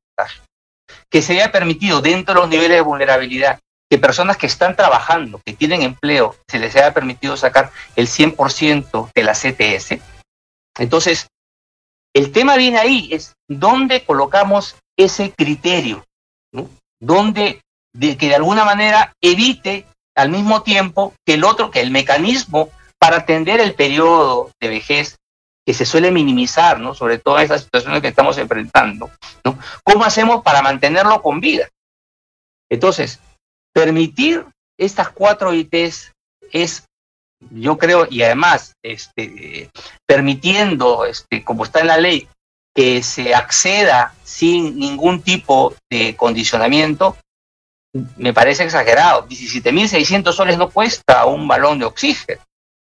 Que 1.11 1.23
se 1.23 1.35
haya 1.35 1.53
permitido 1.53 2.01
dentro 2.01 2.35
de 2.35 2.41
los 2.41 2.49
niveles 2.49 2.79
de 2.79 2.81
vulnerabilidad 2.81 3.61
que 3.89 3.99
personas 3.99 4.37
que 4.37 4.47
están 4.47 4.75
trabajando, 4.75 5.41
que 5.45 5.53
tienen 5.53 5.83
empleo, 5.83 6.35
se 6.49 6.59
les 6.59 6.75
haya 6.77 6.93
permitido 6.93 7.37
sacar 7.37 7.71
el 7.95 8.09
100% 8.09 9.11
de 9.15 9.23
la 9.23 9.33
CTS. 9.33 10.01
Entonces, 10.79 11.29
el 12.17 12.33
tema 12.33 12.57
viene 12.57 12.79
ahí, 12.79 13.11
es 13.13 13.35
dónde 13.47 14.03
colocamos 14.03 14.77
ese 14.97 15.33
criterio, 15.33 16.03
¿no? 16.51 16.71
Donde 16.99 17.61
de 17.93 18.17
que 18.17 18.29
de 18.29 18.37
alguna 18.37 18.65
manera 18.65 19.13
evite 19.21 19.87
al 20.15 20.31
mismo 20.31 20.63
tiempo 20.63 21.13
que 21.27 21.35
el 21.35 21.45
otro, 21.45 21.71
que 21.71 21.83
el 21.83 21.91
mecanismo 21.91 22.71
para 22.99 23.19
atender 23.19 23.61
el 23.61 23.75
periodo 23.75 24.51
de 24.59 24.69
vejez 24.69 25.19
que 25.67 25.75
se 25.75 25.85
suele 25.85 26.11
minimizar, 26.11 26.81
¿no? 26.81 26.95
Sobre 26.95 27.19
todas 27.19 27.45
esas 27.45 27.65
situaciones 27.65 28.01
que 28.01 28.09
estamos 28.09 28.39
enfrentando, 28.39 29.11
¿no? 29.45 29.59
¿Cómo 29.85 30.05
hacemos 30.05 30.43
para 30.43 30.63
mantenerlo 30.63 31.21
con 31.21 31.41
vida? 31.41 31.69
Entonces, 32.71 33.21
permitir 33.75 34.47
estas 34.79 35.11
cuatro 35.11 35.53
ITs 35.53 36.13
es, 36.51 36.87
yo 37.51 37.79
creo, 37.79 38.07
y 38.11 38.23
además, 38.23 38.75
este, 38.83 39.71
permitiendo, 40.07 41.05
este, 41.05 41.45
como 41.45 41.65
está 41.65 41.81
en 41.81 41.87
la 41.89 41.99
ley, 41.99 42.29
que 42.75 43.03
se 43.03 43.35
acceda 43.35 44.15
sin 44.23 44.79
ningún 44.79 45.23
tipo 45.23 45.75
de 45.91 46.15
condicionamiento, 46.17 47.17
me 48.17 48.35
parece 48.35 48.65
exagerado. 48.65 49.27
17.600 49.29 50.33
soles 50.33 50.59
no 50.59 50.71
cuesta 50.71 51.25
un 51.25 51.49
balón 51.49 51.79
de 51.79 51.87
oxígeno. 51.87 52.43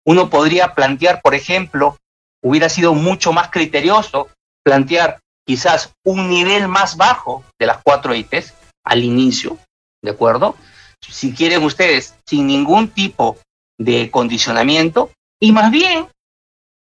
Uno 0.06 0.30
podría 0.30 0.76
plantear, 0.76 1.22
por 1.22 1.34
ejemplo, 1.34 1.98
hubiera 2.44 2.70
sido 2.70 2.94
mucho 2.94 3.34
más 3.34 3.50
criterioso 3.50 4.30
plantear 4.64 5.20
quizás 5.46 5.92
un 6.06 6.30
nivel 6.30 6.68
más 6.68 6.96
bajo 6.96 7.44
de 7.60 7.66
las 7.66 7.80
cuatro 7.84 8.14
ITs 8.14 8.54
al 8.84 9.04
inicio, 9.04 9.58
¿de 10.04 10.12
acuerdo? 10.12 10.56
si 11.02 11.34
quieren 11.34 11.64
ustedes, 11.64 12.16
sin 12.26 12.48
ningún 12.48 12.90
tipo 12.90 13.38
de 13.80 14.12
condicionamiento 14.12 15.12
y 15.42 15.52
más 15.52 15.72
bien 15.72 16.08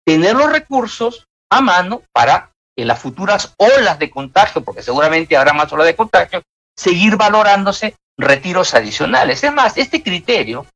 tener 0.04 0.36
los 0.36 0.52
recursos 0.52 1.26
a 1.50 1.60
mano 1.60 2.02
para 2.12 2.50
en 2.76 2.88
las 2.88 3.00
futuras 3.00 3.54
olas 3.56 3.98
de 3.98 4.10
contagio, 4.10 4.62
porque 4.62 4.82
seguramente 4.82 5.36
habrá 5.36 5.52
más 5.52 5.72
olas 5.72 5.86
de 5.86 5.96
contagio, 5.96 6.42
seguir 6.76 7.16
valorándose 7.16 7.96
retiros 8.16 8.74
adicionales. 8.74 9.42
Es 9.42 9.52
más, 9.52 9.76
este 9.76 10.02
criterio 10.02 10.66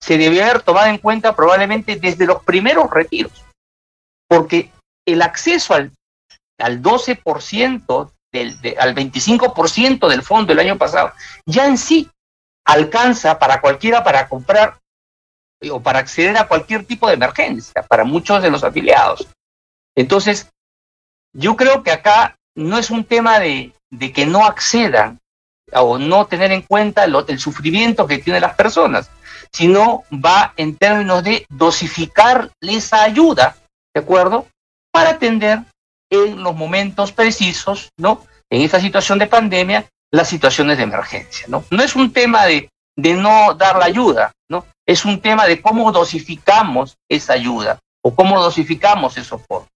se 0.00 0.18
debió 0.18 0.42
haber 0.42 0.62
tomado 0.62 0.88
en 0.88 0.98
cuenta 0.98 1.36
probablemente 1.36 1.96
desde 1.96 2.26
los 2.26 2.42
primeros 2.42 2.90
retiros, 2.90 3.44
porque 4.28 4.72
el 5.06 5.22
acceso 5.22 5.74
al, 5.74 5.92
al 6.58 6.82
12%, 6.82 8.10
del, 8.32 8.76
al 8.80 8.94
25% 8.94 10.08
del 10.08 10.22
fondo 10.22 10.52
el 10.52 10.58
año 10.58 10.78
pasado, 10.78 11.12
ya 11.46 11.66
en 11.66 11.78
sí 11.78 12.10
alcanza 12.64 13.38
para 13.38 13.60
cualquiera 13.60 14.02
para 14.02 14.28
comprar 14.28 14.78
o 15.70 15.80
para 15.80 16.00
acceder 16.00 16.36
a 16.36 16.48
cualquier 16.48 16.84
tipo 16.84 17.08
de 17.08 17.14
emergencia, 17.14 17.82
para 17.82 18.04
muchos 18.04 18.42
de 18.42 18.50
los 18.50 18.64
afiliados. 18.64 19.28
Entonces, 19.96 20.48
yo 21.32 21.56
creo 21.56 21.82
que 21.82 21.90
acá 21.90 22.36
no 22.54 22.78
es 22.78 22.90
un 22.90 23.04
tema 23.04 23.38
de, 23.38 23.72
de 23.90 24.12
que 24.12 24.26
no 24.26 24.44
accedan 24.44 25.18
o 25.72 25.98
no 25.98 26.26
tener 26.26 26.52
en 26.52 26.62
cuenta 26.62 27.04
el 27.04 27.38
sufrimiento 27.38 28.06
que 28.06 28.18
tienen 28.18 28.42
las 28.42 28.54
personas, 28.54 29.10
sino 29.52 30.04
va 30.12 30.52
en 30.56 30.76
términos 30.76 31.22
de 31.22 31.46
dosificar 31.48 32.50
esa 32.60 33.02
ayuda, 33.02 33.56
¿de 33.94 34.00
acuerdo? 34.00 34.46
Para 34.90 35.10
atender 35.10 35.60
en 36.10 36.42
los 36.42 36.54
momentos 36.54 37.12
precisos, 37.12 37.90
¿no? 37.96 38.24
En 38.50 38.62
esta 38.62 38.80
situación 38.80 39.18
de 39.18 39.26
pandemia, 39.26 39.86
las 40.10 40.28
situaciones 40.28 40.76
de 40.76 40.82
emergencia. 40.82 41.46
No, 41.48 41.64
no 41.70 41.82
es 41.82 41.96
un 41.96 42.12
tema 42.12 42.44
de, 42.44 42.68
de 42.96 43.14
no 43.14 43.54
dar 43.54 43.76
la 43.76 43.86
ayuda, 43.86 44.32
es 44.86 45.04
un 45.04 45.20
tema 45.20 45.46
de 45.46 45.60
cómo 45.60 45.92
dosificamos 45.92 46.96
esa 47.08 47.34
ayuda 47.34 47.78
o 48.04 48.14
cómo 48.14 48.40
dosificamos 48.42 49.16
esos 49.16 49.40
soporte. 49.40 49.68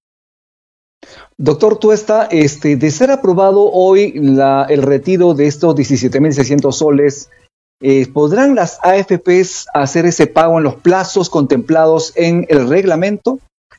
Doctor 1.38 1.78
Tuesta, 1.78 2.28
este, 2.30 2.76
de 2.76 2.90
ser 2.90 3.10
aprobado 3.10 3.70
hoy 3.70 4.14
el 4.16 4.82
retiro 4.82 5.34
de 5.34 5.46
estos 5.46 5.74
17.600 5.76 6.72
soles, 6.72 7.30
eh, 7.80 8.06
¿podrán 8.10 8.54
las 8.54 8.78
AFPs 8.82 9.66
hacer 9.74 10.06
ese 10.06 10.26
pago 10.26 10.58
en 10.58 10.64
los 10.64 10.76
plazos 10.76 11.28
contemplados 11.28 12.12
en 12.16 12.46
el 12.48 12.68
reglamento? 12.68 13.38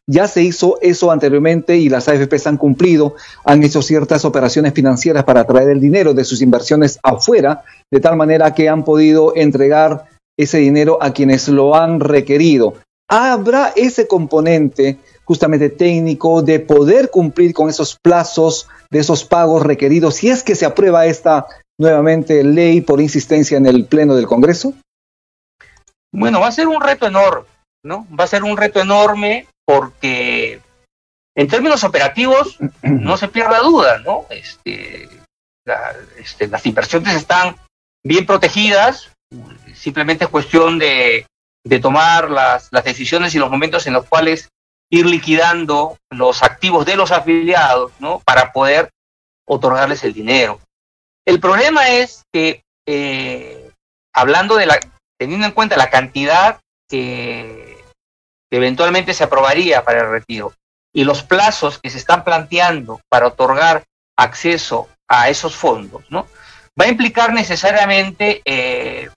Ya 0.09 0.27
se 0.27 0.43
hizo 0.43 0.77
eso 0.81 1.11
anteriormente 1.11 1.77
y 1.77 1.89
las 1.89 2.07
AFPs 2.07 2.47
han 2.47 2.57
cumplido, 2.57 3.15
han 3.43 3.63
hecho 3.63 3.81
ciertas 3.81 4.23
operaciones 4.23 4.73
financieras 4.73 5.25
para 5.25 5.45
traer 5.45 5.69
el 5.69 5.81
dinero 5.81 6.13
de 6.13 6.23
sus 6.23 6.41
inversiones 6.41 6.99
afuera, 7.03 7.63
de 7.91 7.99
tal 7.99 8.15
manera 8.15 8.53
que 8.53 8.69
han 8.69 8.85
podido 8.85 9.35
entregar 9.35 10.05
ese 10.37 10.59
dinero 10.59 10.99
a 11.01 11.11
quienes 11.11 11.47
lo 11.47 11.75
han 11.75 11.99
requerido. 11.99 12.75
¿Habrá 13.09 13.73
ese 13.75 14.07
componente 14.07 14.97
justamente 15.23 15.69
técnico 15.69 16.41
de 16.41 16.59
poder 16.59 17.09
cumplir 17.09 17.53
con 17.53 17.69
esos 17.69 17.97
plazos 18.01 18.67
de 18.89 18.99
esos 18.99 19.25
pagos 19.25 19.63
requeridos 19.63 20.15
si 20.15 20.29
es 20.29 20.43
que 20.43 20.55
se 20.55 20.65
aprueba 20.65 21.05
esta 21.05 21.47
nuevamente 21.77 22.43
ley 22.43 22.81
por 22.81 23.01
insistencia 23.01 23.57
en 23.57 23.65
el 23.65 23.85
Pleno 23.85 24.15
del 24.15 24.27
Congreso? 24.27 24.73
Bueno, 26.13 26.39
va 26.39 26.47
a 26.47 26.51
ser 26.51 26.67
un 26.67 26.81
reto 26.81 27.07
enorme, 27.07 27.47
¿no? 27.83 28.07
Va 28.17 28.23
a 28.23 28.27
ser 28.27 28.43
un 28.43 28.57
reto 28.57 28.79
enorme 28.79 29.47
porque 29.65 30.61
en 31.35 31.47
términos 31.47 31.83
operativos 31.83 32.57
no 32.81 33.17
se 33.17 33.27
pierda 33.27 33.59
duda, 33.59 33.99
¿no? 33.99 34.25
Este, 34.29 35.09
este, 36.17 36.47
las 36.47 36.65
inversiones 36.65 37.15
están 37.15 37.57
bien 38.03 38.25
protegidas, 38.25 39.11
simplemente 39.77 40.25
es 40.25 40.29
cuestión 40.29 40.79
de, 40.79 41.25
tomar 41.81 42.29
las, 42.29 42.69
las, 42.71 42.83
decisiones 42.83 43.35
y 43.35 43.39
los 43.39 43.51
momentos 43.51 43.87
en 43.87 43.93
los 43.93 44.05
cuales 44.05 44.49
ir 44.89 45.05
liquidando 45.05 45.97
los 46.09 46.43
activos 46.43 46.85
de 46.85 46.95
los 46.95 47.11
afiliados, 47.11 47.91
¿no? 47.99 48.19
Para 48.25 48.51
poder 48.53 48.89
otorgarles 49.45 50.03
el 50.03 50.13
dinero. 50.13 50.59
El 51.25 51.39
problema 51.39 51.89
es 51.89 52.23
que, 52.31 52.63
eh, 52.85 53.71
hablando 54.13 54.55
de 54.55 54.65
la, 54.65 54.79
teniendo 55.19 55.45
en 55.45 55.51
cuenta 55.51 55.75
la 55.75 55.89
cantidad 55.89 56.59
que 56.89 57.67
que 58.49 58.57
eventualmente 58.57 59.13
se 59.13 59.23
aprobaría 59.23 59.83
para 59.83 60.01
el 60.01 60.09
retiro 60.09 60.53
y 60.93 61.03
los 61.03 61.23
plazos 61.23 61.79
que 61.79 61.89
se 61.89 61.97
están 61.97 62.23
planteando 62.23 63.01
para 63.09 63.27
otorgar 63.27 63.83
acceso 64.17 64.87
a 65.07 65.29
esos 65.29 65.55
fondos, 65.55 66.03
¿no? 66.09 66.27
Va 66.79 66.85
a 66.85 66.89
implicar 66.89 67.33
necesariamente 67.33 68.41
eh, 68.45 69.09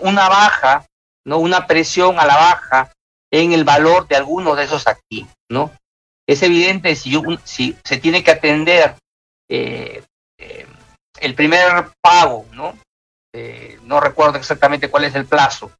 una 0.00 0.28
baja, 0.28 0.86
¿no? 1.24 1.38
Una 1.38 1.66
presión 1.66 2.18
a 2.18 2.26
la 2.26 2.36
baja 2.36 2.92
en 3.30 3.52
el 3.52 3.64
valor 3.64 4.08
de 4.08 4.16
algunos 4.16 4.56
de 4.56 4.64
esos 4.64 4.86
activos, 4.86 5.32
¿no? 5.50 5.72
Es 6.26 6.42
evidente 6.42 6.94
si, 6.96 7.20
si 7.44 7.76
se 7.84 7.96
tiene 7.98 8.22
que 8.22 8.30
atender 8.30 8.94
eh, 9.48 10.02
eh, 10.38 10.66
el 11.20 11.34
primer 11.34 11.90
pago, 12.00 12.46
¿no? 12.52 12.78
no 13.84 13.98
recuerdo 13.98 14.36
exactamente 14.36 14.90
cuál 14.90 15.04
es 15.04 15.14
el 15.14 15.24
plazo, 15.24 15.72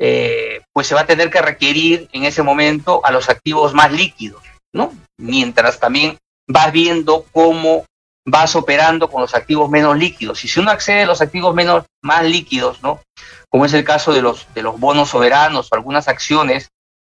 eh, 0.00 0.62
pues 0.72 0.86
se 0.86 0.94
va 0.94 1.00
a 1.00 1.06
tener 1.06 1.28
que 1.28 1.42
requerir 1.42 2.08
en 2.12 2.24
ese 2.24 2.42
momento 2.44 3.04
a 3.04 3.10
los 3.10 3.28
activos 3.28 3.74
más 3.74 3.90
líquidos, 3.90 4.42
¿no? 4.72 4.92
Mientras 5.18 5.80
también 5.80 6.18
vas 6.46 6.70
viendo 6.70 7.24
cómo 7.32 7.84
vas 8.30 8.54
operando 8.56 9.08
con 9.08 9.22
los 9.22 9.34
activos 9.34 9.70
menos 9.70 9.96
líquidos. 9.96 10.44
Y 10.44 10.48
si 10.48 10.60
uno 10.60 10.70
accede 10.70 11.02
a 11.02 11.06
los 11.06 11.20
activos 11.20 11.54
menos, 11.54 11.84
más 12.02 12.24
líquidos, 12.24 12.82
¿no? 12.82 13.00
Como 13.48 13.64
es 13.64 13.72
el 13.72 13.84
caso 13.84 14.12
de 14.12 14.22
los, 14.22 14.46
de 14.54 14.62
los 14.62 14.78
bonos 14.78 15.10
soberanos 15.10 15.68
o 15.70 15.74
algunas 15.74 16.08
acciones, 16.08 16.68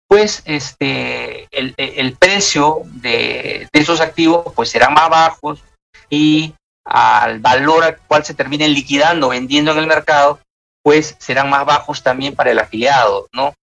pues 0.08 0.42
este, 0.44 1.48
el, 1.50 1.74
el 1.76 2.16
precio 2.16 2.82
de, 2.84 3.68
de, 3.72 3.80
esos 3.80 4.00
activos 4.00 4.52
pues 4.54 4.68
será 4.68 4.90
más 4.90 5.08
bajos 5.08 5.62
y 6.08 6.54
al 6.84 7.38
valor 7.38 7.84
al 7.84 7.98
cual 7.98 8.24
se 8.24 8.34
terminen 8.34 8.72
liquidando, 8.72 9.28
vendiendo 9.28 9.72
en 9.72 9.78
el 9.78 9.86
mercado, 9.86 10.40
pues 10.82 11.16
serán 11.18 11.50
más 11.50 11.64
bajos 11.64 12.02
también 12.02 12.34
para 12.34 12.50
el 12.50 12.58
afiliado, 12.58 13.28
¿no? 13.32 13.54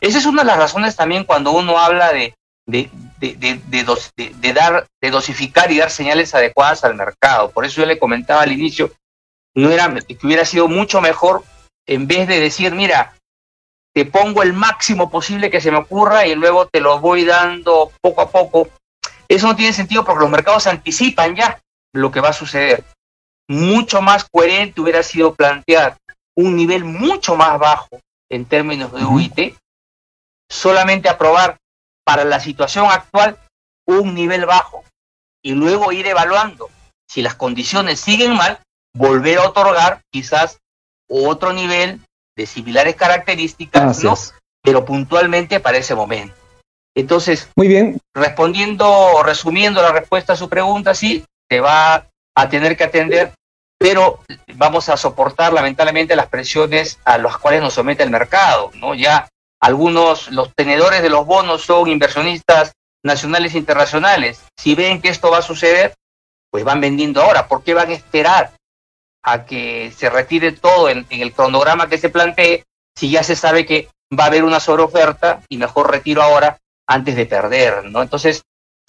Esa 0.00 0.18
es 0.18 0.24
una 0.24 0.42
de 0.42 0.46
las 0.46 0.58
razones 0.58 0.96
también 0.96 1.24
cuando 1.24 1.50
uno 1.50 1.78
habla 1.78 2.12
de, 2.12 2.34
de, 2.66 2.90
de, 3.18 3.34
de, 3.36 4.52
dar, 4.52 4.86
de 5.00 5.10
dosificar 5.10 5.70
y 5.70 5.78
dar 5.78 5.90
señales 5.90 6.34
adecuadas 6.34 6.84
al 6.84 6.94
mercado. 6.94 7.50
Por 7.50 7.64
eso 7.64 7.80
yo 7.80 7.86
le 7.86 7.98
comentaba 7.98 8.42
al 8.42 8.52
inicio, 8.52 8.92
no 9.54 9.70
era 9.70 9.92
que 9.94 10.26
hubiera 10.26 10.44
sido 10.44 10.68
mucho 10.68 11.00
mejor 11.00 11.42
en 11.86 12.06
vez 12.06 12.28
de 12.28 12.38
decir, 12.38 12.72
mira, 12.72 13.16
te 13.92 14.04
pongo 14.04 14.42
el 14.42 14.52
máximo 14.52 15.10
posible 15.10 15.50
que 15.50 15.60
se 15.60 15.72
me 15.72 15.78
ocurra 15.78 16.26
y 16.26 16.34
luego 16.34 16.68
te 16.68 16.80
lo 16.80 17.00
voy 17.00 17.24
dando 17.24 17.90
poco 18.00 18.20
a 18.20 18.30
poco. 18.30 18.68
Eso 19.28 19.48
no 19.48 19.56
tiene 19.56 19.72
sentido 19.72 20.04
porque 20.04 20.20
los 20.20 20.30
mercados 20.30 20.66
anticipan 20.66 21.34
ya 21.34 21.60
lo 21.92 22.10
que 22.10 22.20
va 22.20 22.28
a 22.28 22.34
suceder. 22.34 22.84
Mucho 23.48 24.00
más 24.00 24.28
coherente 24.30 24.80
hubiera 24.80 25.02
sido 25.02 25.34
plantear 25.34 25.96
un 26.36 26.56
nivel 26.56 26.84
mucho 26.84 27.36
más 27.36 27.58
bajo 27.58 28.00
en 28.28 28.44
términos 28.44 28.92
de 28.92 29.04
UIT, 29.04 29.56
solamente 30.48 31.08
aprobar 31.08 31.58
para 32.04 32.24
la 32.24 32.40
situación 32.40 32.86
actual 32.86 33.38
un 33.86 34.14
nivel 34.14 34.46
bajo 34.46 34.84
y 35.42 35.52
luego 35.52 35.92
ir 35.92 36.06
evaluando 36.06 36.68
si 37.10 37.22
las 37.22 37.34
condiciones 37.34 37.98
siguen 37.98 38.34
mal, 38.34 38.60
volver 38.94 39.38
a 39.38 39.48
otorgar 39.48 40.00
quizás 40.12 40.58
otro 41.08 41.52
nivel 41.52 42.00
de 42.36 42.46
similares 42.46 42.94
características, 42.94 44.32
pero 44.62 44.84
puntualmente 44.84 45.58
para 45.58 45.78
ese 45.78 45.94
momento. 45.94 46.34
Entonces, 46.94 47.48
muy 47.56 47.66
bien. 47.66 47.98
Respondiendo, 48.14 49.22
resumiendo 49.24 49.82
la 49.82 49.92
respuesta 49.92 50.34
a 50.34 50.36
su 50.36 50.48
pregunta, 50.48 50.94
sí, 50.94 51.24
te 51.48 51.60
va 51.60 52.06
a 52.36 52.48
tener 52.48 52.76
que 52.76 52.84
atender, 52.84 53.32
pero 53.78 54.20
vamos 54.54 54.88
a 54.88 54.96
soportar 54.96 55.52
lamentablemente 55.52 56.14
las 56.14 56.28
presiones 56.28 57.00
a 57.04 57.18
las 57.18 57.38
cuales 57.38 57.60
nos 57.60 57.74
somete 57.74 58.04
el 58.04 58.10
mercado, 58.10 58.70
¿no? 58.74 58.94
Ya 58.94 59.28
algunos, 59.60 60.30
los 60.30 60.54
tenedores 60.54 61.02
de 61.02 61.10
los 61.10 61.26
bonos 61.26 61.62
son 61.62 61.88
inversionistas 61.88 62.72
nacionales 63.02 63.54
e 63.54 63.58
internacionales. 63.58 64.42
Si 64.58 64.74
ven 64.74 65.00
que 65.02 65.08
esto 65.08 65.30
va 65.30 65.38
a 65.38 65.42
suceder, 65.42 65.94
pues 66.50 66.64
van 66.64 66.80
vendiendo 66.80 67.22
ahora. 67.22 67.46
¿Por 67.46 67.62
qué 67.62 67.74
van 67.74 67.90
a 67.90 67.94
esperar 67.94 68.52
a 69.22 69.44
que 69.44 69.92
se 69.94 70.08
retire 70.08 70.52
todo 70.52 70.88
en, 70.88 71.06
el 71.10 71.32
cronograma 71.32 71.88
que 71.88 71.98
se 71.98 72.08
plantee 72.08 72.64
si 72.96 73.10
ya 73.10 73.22
se 73.22 73.36
sabe 73.36 73.66
que 73.66 73.88
va 74.18 74.24
a 74.24 74.26
haber 74.28 74.44
una 74.44 74.60
sobreoferta 74.60 75.42
y 75.48 75.58
mejor 75.58 75.90
retiro 75.90 76.22
ahora 76.22 76.58
antes 76.86 77.14
de 77.14 77.26
perder, 77.26 77.84
¿no? 77.84 78.02
Entonces, 78.02 78.42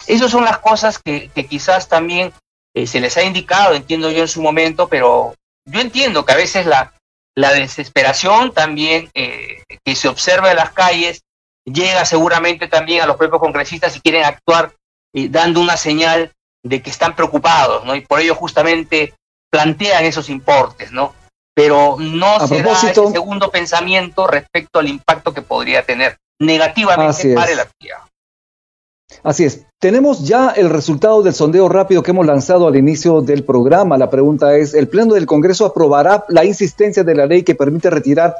esas 0.06 0.30
son 0.30 0.44
las 0.44 0.58
cosas 0.58 0.98
que, 0.98 1.30
quizás 1.48 1.88
también 1.88 2.32
eh, 2.74 2.86
se 2.86 3.00
les 3.00 3.16
ha 3.16 3.22
indicado, 3.22 3.74
entiendo 3.74 4.10
yo 4.10 4.22
en 4.22 4.28
su 4.28 4.42
momento, 4.42 4.88
pero 4.88 5.34
yo 5.66 5.80
entiendo 5.80 6.24
que 6.24 6.32
a 6.32 6.36
veces 6.36 6.66
la, 6.66 6.92
la 7.34 7.52
desesperación 7.52 8.52
también 8.52 9.10
eh, 9.14 9.62
que 9.84 9.94
se 9.94 10.08
observa 10.08 10.50
en 10.50 10.56
las 10.56 10.72
calles 10.72 11.22
llega 11.64 12.04
seguramente 12.04 12.68
también 12.68 13.02
a 13.02 13.06
los 13.06 13.16
propios 13.16 13.40
congresistas 13.40 13.96
y 13.96 14.00
quieren 14.00 14.24
actuar 14.24 14.74
eh, 15.14 15.28
dando 15.30 15.60
una 15.60 15.76
señal 15.76 16.32
de 16.64 16.82
que 16.82 16.90
están 16.90 17.16
preocupados, 17.16 17.84
¿no? 17.84 17.94
Y 17.94 18.02
por 18.02 18.20
ello 18.20 18.34
justamente 18.34 19.14
plantean 19.50 20.04
esos 20.04 20.28
importes, 20.28 20.92
¿no? 20.92 21.14
Pero 21.54 21.96
no 21.98 22.46
se 22.46 22.62
da 22.62 22.72
ese 22.72 22.94
segundo 22.94 23.50
pensamiento 23.50 24.26
respecto 24.26 24.78
al 24.78 24.88
impacto 24.88 25.34
que 25.34 25.42
podría 25.42 25.84
tener 25.84 26.18
negativamente 26.40 27.34
para 27.34 27.52
el 27.52 27.60
actividad. 27.60 27.98
Así 29.22 29.44
es. 29.44 29.66
Tenemos 29.80 30.26
ya 30.26 30.50
el 30.50 30.70
resultado 30.70 31.22
del 31.22 31.34
sondeo 31.34 31.68
rápido 31.68 32.02
que 32.02 32.12
hemos 32.12 32.26
lanzado 32.26 32.66
al 32.66 32.76
inicio 32.76 33.20
del 33.20 33.44
programa. 33.44 33.98
La 33.98 34.10
pregunta 34.10 34.56
es, 34.56 34.74
¿el 34.74 34.88
Pleno 34.88 35.14
del 35.14 35.26
Congreso 35.26 35.66
aprobará 35.66 36.24
la 36.28 36.44
insistencia 36.44 37.04
de 37.04 37.14
la 37.14 37.26
ley 37.26 37.42
que 37.42 37.54
permite 37.54 37.90
retirar 37.90 38.36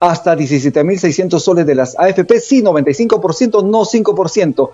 hasta 0.00 0.36
17.600 0.36 1.38
soles 1.38 1.66
de 1.66 1.74
las 1.74 1.98
AFP? 1.98 2.40
Sí, 2.40 2.62
95%, 2.62 3.64
no 3.64 3.84
5% 3.84 4.70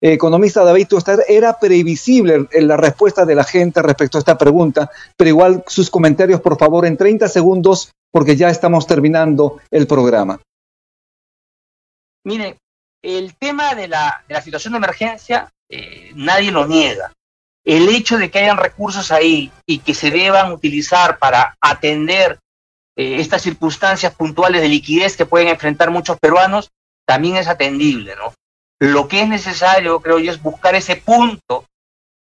economista 0.00 0.64
David 0.64 0.88
Tostar, 0.88 1.24
era 1.28 1.58
previsible 1.58 2.46
la 2.52 2.76
respuesta 2.76 3.24
de 3.24 3.34
la 3.34 3.44
gente 3.44 3.82
respecto 3.82 4.18
a 4.18 4.20
esta 4.20 4.38
pregunta, 4.38 4.90
pero 5.16 5.28
igual 5.28 5.64
sus 5.66 5.90
comentarios, 5.90 6.40
por 6.40 6.58
favor, 6.58 6.86
en 6.86 6.96
30 6.96 7.28
segundos, 7.28 7.90
porque 8.12 8.36
ya 8.36 8.50
estamos 8.50 8.86
terminando 8.86 9.58
el 9.70 9.86
programa. 9.86 10.40
Mire, 12.24 12.58
el 13.06 13.36
tema 13.36 13.74
de 13.76 13.86
la, 13.86 14.24
situación 14.42 14.72
de 14.72 14.78
emergencia, 14.78 15.52
eh, 15.68 16.10
nadie 16.16 16.50
lo 16.50 16.66
niega. 16.66 17.12
El 17.64 17.88
hecho 17.88 18.18
de 18.18 18.30
que 18.30 18.40
hayan 18.40 18.56
recursos 18.56 19.12
ahí 19.12 19.52
y 19.64 19.78
que 19.78 19.94
se 19.94 20.10
deban 20.10 20.50
utilizar 20.50 21.18
para 21.18 21.56
atender 21.60 22.38
eh, 22.96 23.20
estas 23.20 23.42
circunstancias 23.42 24.12
puntuales 24.14 24.60
de 24.60 24.68
liquidez 24.68 25.16
que 25.16 25.26
pueden 25.26 25.48
enfrentar 25.48 25.90
muchos 25.90 26.18
peruanos, 26.18 26.70
también 27.06 27.36
es 27.36 27.46
atendible, 27.46 28.16
¿no? 28.16 28.34
Lo 28.80 29.06
que 29.06 29.22
es 29.22 29.28
necesario, 29.28 30.00
creo 30.00 30.18
yo, 30.18 30.32
es 30.32 30.42
buscar 30.42 30.74
ese 30.74 30.96
punto 30.96 31.64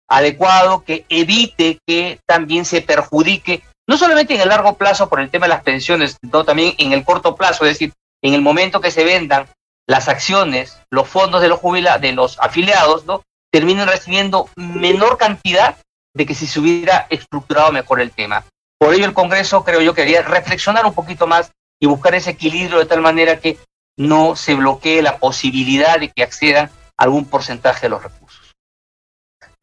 adecuado 0.09 0.83
que 0.85 1.05
evite 1.09 1.79
que 1.85 2.19
también 2.25 2.63
se 2.63 2.81
perjudique, 2.81 3.63
no 3.87 3.97
solamente 3.97 4.35
en 4.35 4.41
el 4.41 4.49
largo 4.49 4.75
plazo 4.75 5.09
por 5.09 5.19
el 5.19 5.29
tema 5.29 5.47
de 5.47 5.53
las 5.53 5.63
pensiones, 5.63 6.17
sino 6.21 6.45
también 6.45 6.75
en 6.77 6.93
el 6.93 7.03
corto 7.03 7.35
plazo, 7.35 7.65
es 7.65 7.73
decir, 7.73 7.93
en 8.23 8.33
el 8.33 8.41
momento 8.41 8.79
que 8.79 8.91
se 8.91 9.03
vendan 9.03 9.47
las 9.87 10.07
acciones, 10.07 10.79
los 10.89 11.07
fondos 11.07 11.41
de 11.41 11.47
los 11.47 11.59
jubilados, 11.59 12.01
de 12.01 12.13
los 12.13 12.39
afiliados, 12.39 13.05
¿no? 13.05 13.21
terminen 13.51 13.87
recibiendo 13.87 14.49
menor 14.55 15.17
cantidad 15.17 15.75
de 16.15 16.25
que 16.25 16.35
si 16.35 16.47
se 16.47 16.59
hubiera 16.59 17.07
estructurado 17.09 17.71
mejor 17.71 17.99
el 18.01 18.11
tema. 18.11 18.45
Por 18.79 18.93
ello 18.93 19.05
el 19.05 19.13
Congreso, 19.13 19.63
creo 19.63 19.81
yo, 19.81 19.93
quería 19.93 20.21
reflexionar 20.21 20.85
un 20.85 20.93
poquito 20.93 21.27
más 21.27 21.51
y 21.79 21.87
buscar 21.87 22.15
ese 22.15 22.31
equilibrio 22.31 22.79
de 22.79 22.85
tal 22.85 23.01
manera 23.01 23.39
que 23.39 23.57
no 23.97 24.35
se 24.35 24.55
bloquee 24.55 25.01
la 25.01 25.17
posibilidad 25.17 25.99
de 25.99 26.09
que 26.09 26.23
accedan 26.23 26.71
algún 26.97 27.25
porcentaje 27.25 27.81
de 27.81 27.89
los 27.89 28.03
recursos. 28.03 28.20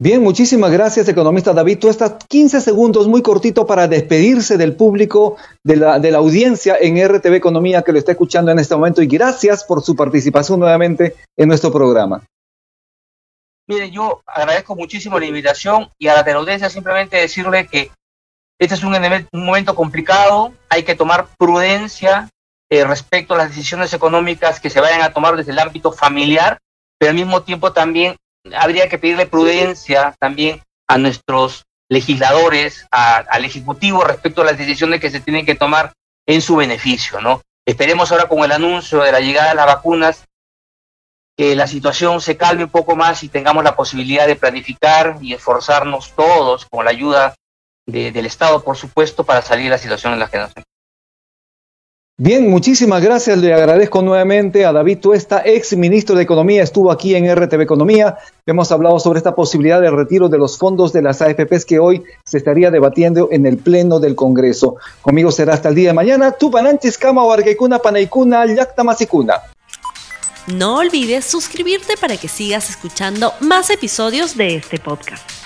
Bien, 0.01 0.23
muchísimas 0.23 0.71
gracias, 0.71 1.09
economista 1.09 1.51
David. 1.51 1.77
Tú 1.77 1.89
estás 1.89 2.13
15 2.29 2.61
segundos 2.61 3.09
muy 3.09 3.21
cortito 3.21 3.67
para 3.67 3.89
despedirse 3.89 4.57
del 4.57 4.73
público, 4.73 5.35
de 5.61 5.75
la, 5.75 6.17
audiencia 6.17 6.77
en 6.79 7.05
RTV 7.05 7.33
Economía 7.33 7.81
que 7.81 7.91
lo 7.91 7.99
está 7.99 8.13
escuchando 8.13 8.49
en 8.49 8.59
este 8.59 8.75
momento 8.75 9.01
y 9.01 9.07
gracias 9.07 9.65
por 9.65 9.83
su 9.83 9.97
participación 9.97 10.61
nuevamente 10.61 11.17
en 11.35 11.49
nuestro 11.49 11.69
programa. 11.69 12.23
Mire, 13.67 13.91
yo 13.91 14.21
agradezco 14.25 14.73
muchísimo 14.73 15.19
la 15.19 15.25
invitación 15.25 15.91
y 15.97 16.07
a 16.07 16.15
la 16.15 16.33
audiencia 16.33 16.69
simplemente 16.69 17.17
decirle 17.17 17.67
que 17.67 17.91
este 18.57 18.75
es 18.75 18.83
un, 18.83 18.95
un 18.95 19.45
momento 19.45 19.75
complicado, 19.75 20.53
hay 20.69 20.83
que 20.83 20.95
tomar 20.95 21.27
prudencia, 21.37 22.29
eh, 22.71 22.85
respecto 22.85 23.33
a 23.33 23.37
las 23.37 23.49
decisiones 23.49 23.93
económicas 23.93 24.61
que 24.61 24.69
se 24.69 24.79
vayan 24.79 25.01
a 25.01 25.11
tomar 25.11 25.35
desde 25.35 25.51
el 25.51 25.59
ámbito 25.59 25.91
familiar, 25.91 26.57
pero 26.97 27.09
al 27.09 27.17
mismo 27.17 27.41
tiempo 27.41 27.73
también 27.73 28.15
habría 28.55 28.89
que 28.89 28.97
pedirle 28.97 29.25
prudencia 29.25 30.15
también 30.19 30.61
a 30.87 30.97
nuestros 30.97 31.65
legisladores, 31.89 32.87
al 32.91 33.45
Ejecutivo 33.45 34.03
respecto 34.03 34.41
a 34.41 34.45
las 34.45 34.57
decisiones 34.57 34.99
que 34.99 35.09
se 35.09 35.19
tienen 35.19 35.45
que 35.45 35.55
tomar 35.55 35.93
en 36.27 36.41
su 36.41 36.55
beneficio, 36.55 37.19
¿no? 37.19 37.41
Esperemos 37.65 38.11
ahora 38.11 38.27
con 38.27 38.43
el 38.43 38.51
anuncio 38.51 39.01
de 39.01 39.11
la 39.11 39.19
llegada 39.19 39.49
de 39.49 39.55
las 39.55 39.65
vacunas 39.65 40.25
que 41.35 41.55
la 41.55 41.67
situación 41.67 42.21
se 42.21 42.37
calme 42.37 42.65
un 42.65 42.69
poco 42.69 42.95
más 42.95 43.23
y 43.23 43.29
tengamos 43.29 43.63
la 43.63 43.75
posibilidad 43.75 44.27
de 44.27 44.35
planificar 44.35 45.17
y 45.21 45.33
esforzarnos 45.33 46.13
todos 46.15 46.65
con 46.65 46.85
la 46.85 46.91
ayuda 46.91 47.35
del 47.85 48.25
Estado, 48.25 48.63
por 48.63 48.75
supuesto, 48.75 49.23
para 49.23 49.41
salir 49.41 49.65
de 49.65 49.71
la 49.71 49.77
situación 49.77 50.13
en 50.13 50.19
la 50.19 50.29
que 50.29 50.37
nos 50.37 50.49
encontramos. 50.49 50.68
Bien, 52.21 52.49
muchísimas 52.49 53.01
gracias. 53.01 53.37
Le 53.37 53.53
agradezco 53.53 54.01
nuevamente 54.01 54.65
a 54.65 54.73
David 54.73 54.97
Tuesta, 54.97 55.41
ex 55.45 55.77
ministro 55.77 56.17
de 56.17 56.23
Economía, 56.23 56.61
estuvo 56.61 56.91
aquí 56.91 57.15
en 57.15 57.33
RTV 57.33 57.61
Economía. 57.61 58.17
Hemos 58.45 58.73
hablado 58.73 58.99
sobre 58.99 59.19
esta 59.19 59.35
posibilidad 59.35 59.79
de 59.79 59.89
retiro 59.89 60.27
de 60.27 60.37
los 60.37 60.57
fondos 60.57 60.91
de 60.91 61.01
las 61.01 61.21
AFPs 61.21 61.63
que 61.63 61.79
hoy 61.79 62.03
se 62.25 62.37
estaría 62.37 62.71
debatiendo 62.71 63.29
en 63.31 63.45
el 63.45 63.57
Pleno 63.57 64.01
del 64.01 64.15
Congreso. 64.15 64.75
Conmigo 65.01 65.31
será 65.31 65.53
hasta 65.53 65.69
el 65.69 65.75
día 65.75 65.91
de 65.91 65.93
mañana. 65.93 66.33
Tupananchis, 66.33 66.97
Kama, 66.97 67.23
Wargeikuna, 67.23 67.79
Panaikuna, 67.79 68.43
Masikuna. 68.83 69.35
No 70.47 70.79
olvides 70.79 71.23
suscribirte 71.23 71.95
para 71.95 72.17
que 72.17 72.27
sigas 72.27 72.69
escuchando 72.69 73.31
más 73.39 73.69
episodios 73.69 74.35
de 74.35 74.57
este 74.57 74.77
podcast. 74.77 75.38